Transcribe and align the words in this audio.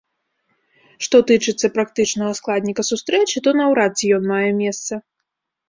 Што 1.07 1.17
тычыцца 1.31 1.67
практычнага 1.75 2.31
складніка 2.41 2.87
сустрэчы, 2.91 3.45
то 3.49 3.55
наўрад 3.61 3.91
ці 4.03 4.13
ён 4.21 4.29
мае 4.35 4.43
месца. 4.67 4.93